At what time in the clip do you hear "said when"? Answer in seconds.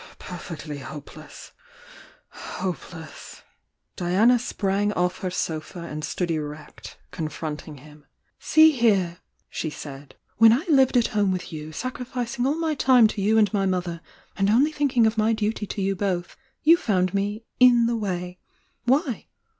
9.69-10.53